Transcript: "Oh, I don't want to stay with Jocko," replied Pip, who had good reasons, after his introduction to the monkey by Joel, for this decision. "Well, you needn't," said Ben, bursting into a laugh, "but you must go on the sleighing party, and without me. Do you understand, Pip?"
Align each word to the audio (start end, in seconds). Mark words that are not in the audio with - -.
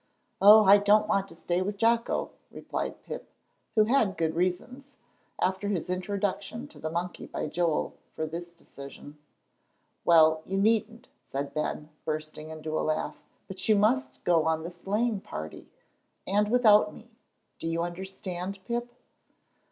"Oh, 0.41 0.63
I 0.63 0.79
don't 0.79 1.07
want 1.07 1.27
to 1.27 1.35
stay 1.35 1.61
with 1.61 1.77
Jocko," 1.77 2.31
replied 2.49 3.03
Pip, 3.03 3.29
who 3.75 3.83
had 3.83 4.17
good 4.17 4.33
reasons, 4.33 4.95
after 5.39 5.67
his 5.67 5.91
introduction 5.91 6.67
to 6.69 6.79
the 6.79 6.89
monkey 6.89 7.27
by 7.27 7.45
Joel, 7.45 7.93
for 8.15 8.25
this 8.25 8.51
decision. 8.51 9.19
"Well, 10.03 10.41
you 10.47 10.57
needn't," 10.57 11.07
said 11.29 11.53
Ben, 11.53 11.89
bursting 12.03 12.49
into 12.49 12.79
a 12.79 12.81
laugh, 12.81 13.21
"but 13.47 13.69
you 13.69 13.75
must 13.75 14.23
go 14.23 14.45
on 14.45 14.63
the 14.63 14.71
sleighing 14.71 15.19
party, 15.21 15.67
and 16.25 16.49
without 16.49 16.91
me. 16.95 17.11
Do 17.59 17.67
you 17.67 17.83
understand, 17.83 18.57
Pip?" 18.65 18.91